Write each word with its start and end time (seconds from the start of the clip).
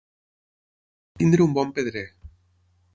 Tenir 1.23 1.41
un 1.47 1.55
bon 1.59 1.77
pedrer. 1.79 2.07